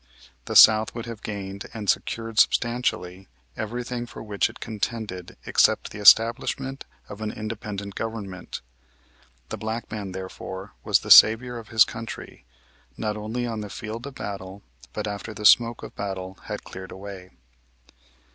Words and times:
The 0.45 0.55
South 0.55 0.95
would 0.95 1.05
have 1.05 1.21
gained 1.21 1.67
and 1.75 1.87
secured 1.87 2.39
substantially 2.39 3.27
everything 3.55 4.07
for 4.07 4.23
which 4.23 4.49
it 4.49 4.59
contended 4.59 5.37
except 5.45 5.91
the 5.91 5.99
establishment 5.99 6.85
of 7.07 7.21
an 7.21 7.31
independent 7.31 7.93
government. 7.93 8.61
The 9.49 9.59
black 9.59 9.91
man, 9.91 10.11
therefore, 10.11 10.71
was 10.83 11.01
the 11.01 11.11
savior 11.11 11.59
of 11.59 11.67
his 11.67 11.85
country, 11.85 12.45
not 12.97 13.15
only 13.15 13.45
on 13.45 13.61
the 13.61 13.69
field 13.69 14.07
of 14.07 14.15
battle, 14.15 14.63
but 14.91 15.05
after 15.07 15.35
the 15.35 15.45
smoke 15.45 15.83
of 15.83 15.95
battle 15.95 16.39
had 16.45 16.63
cleared 16.63 16.91
away. 16.91 17.29